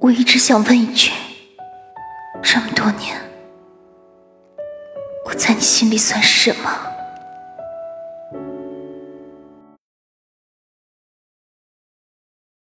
[0.00, 1.12] 我一直想问一句：
[2.42, 3.16] 这么多年，
[5.24, 6.89] 我在你心里算是什么？